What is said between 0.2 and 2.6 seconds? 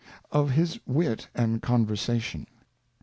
Of his Wit and Conversation.